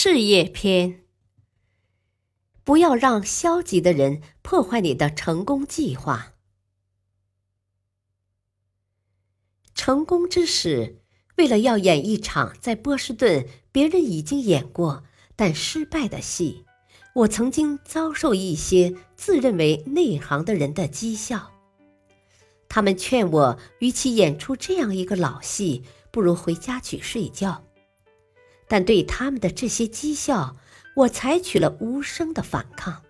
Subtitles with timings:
[0.00, 1.00] 事业篇，
[2.62, 6.34] 不要让消极的人破坏你的成功计划。
[9.74, 11.00] 成功之始，
[11.36, 15.02] 为了要演一场在波士顿别人已经演过
[15.34, 16.64] 但失败的戏，
[17.16, 21.50] 我曾经遭受一些自认为内行的人的讥笑。
[22.68, 27.64] 他们劝我，与其演出这样一个老戏，不如回家去睡觉。
[28.68, 30.56] 但对他们的这些讥笑，
[30.94, 33.02] 我采取了无声的反抗。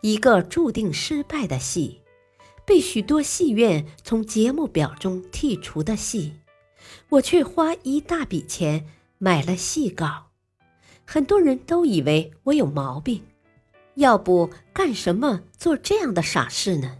[0.00, 2.00] 一个注定失败的戏，
[2.64, 6.34] 被许多戏院从节目表中剔除的戏，
[7.08, 8.86] 我却花一大笔钱
[9.18, 10.30] 买了戏稿。
[11.04, 13.22] 很多人都以为我有毛病，
[13.96, 16.98] 要不干什么做这样的傻事呢？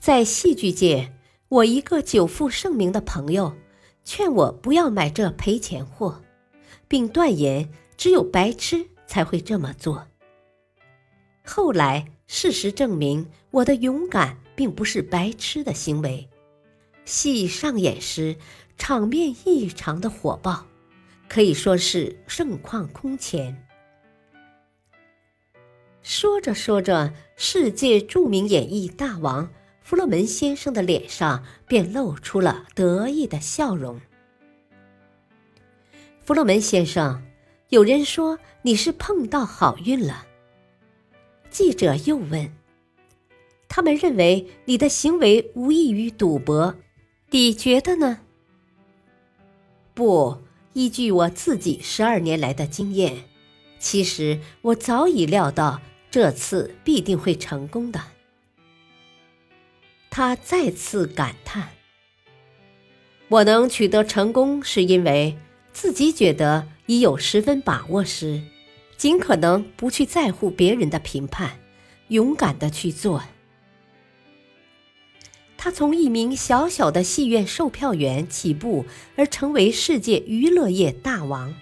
[0.00, 1.12] 在戏剧界，
[1.48, 3.54] 我一个久负盛名的朋友。
[4.04, 6.22] 劝我不要买这赔钱货，
[6.88, 10.06] 并断言只有白痴才会这么做。
[11.44, 16.28] 后来事实证明，我的勇敢并不是白痴的行为。
[17.04, 18.36] 戏上演时，
[18.76, 20.66] 场面异常的火爆，
[21.28, 23.66] 可以说是盛况空前。
[26.02, 29.52] 说着说着，世界著名演艺大王。
[29.82, 34.00] 弗洛门先生的脸上便露出了得意的笑容。
[36.24, 37.22] 弗洛门先生，
[37.70, 40.26] 有人说你是碰到好运了。
[41.50, 42.52] 记者又问
[43.68, 46.74] ：“他们认为你的行为无异于赌博，
[47.30, 48.20] 你觉得呢？”
[49.94, 50.38] 不，
[50.72, 53.24] 依据我自己十二年来的经验，
[53.78, 58.00] 其实我早已料到这次必定会成功的。
[60.14, 61.70] 他再次感叹
[63.28, 65.38] ：“我能取得成功，是因为
[65.72, 68.42] 自己觉得已有十分把握时，
[68.98, 71.58] 尽可能不去在乎别人的评判，
[72.08, 73.22] 勇敢的去做。”
[75.56, 78.84] 他从一名小小的戏院售票员起步，
[79.16, 81.54] 而成为世界娱乐业大王。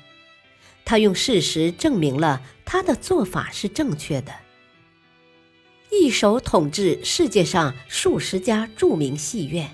[0.84, 4.32] 他用事实证明了他的做法是正确的。
[5.92, 9.68] 一手统治世界上数十家著名戏院，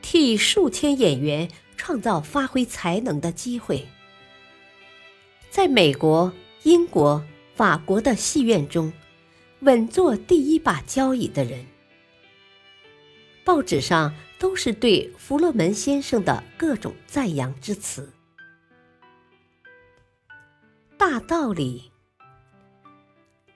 [0.00, 3.86] 替数千演员创造发挥才能的机会。
[5.50, 6.32] 在美国、
[6.62, 7.24] 英国、
[7.56, 8.92] 法国的戏院中，
[9.60, 11.66] 稳坐第一把交椅的人，
[13.44, 18.12] 报纸上都是对弗洛门先生的各种赞扬之词。
[20.96, 21.90] 大道理，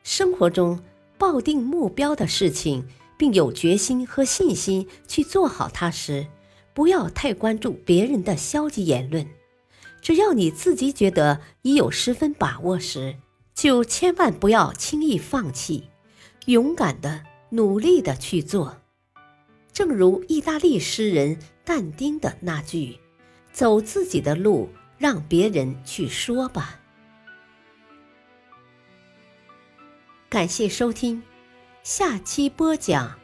[0.02, 0.82] 生活中。
[1.19, 6.27] 抱定目标的事情，并有决心和信心去做好它时，
[6.75, 9.26] 不要太关注别人的消极言论。
[10.03, 13.16] 只要你自己觉得已有十分把握时，
[13.55, 15.84] 就千万不要轻易放弃，
[16.44, 18.76] 勇敢的、努力的去做。
[19.72, 22.99] 正如意大利诗人但丁的那句
[23.53, 26.81] ：“走自己的路，让别人去说吧。”
[30.36, 31.22] 感谢收听，
[31.82, 33.19] 下期播讲：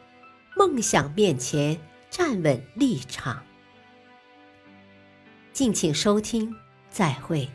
[0.56, 1.78] 梦想面前
[2.08, 3.44] 站稳立场。
[5.52, 6.56] 敬请收听，
[6.88, 7.46] 再会。